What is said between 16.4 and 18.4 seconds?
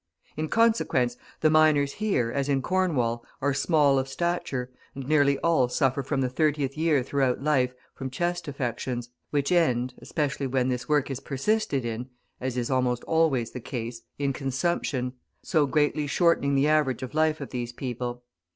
the average of life of these people.